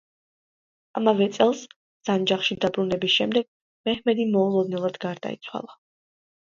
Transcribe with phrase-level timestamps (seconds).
[1.01, 1.61] ამავე წელს,
[2.09, 3.49] სანჯაყში დაბრუნების შემდეგ,
[3.91, 5.83] მეჰმედი მოულოდნელად გარდაიცვალა.